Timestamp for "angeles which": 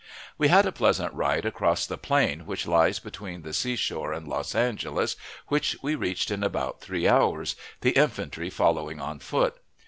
4.55-5.77